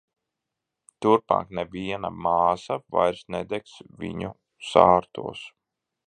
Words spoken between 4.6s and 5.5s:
sārtos!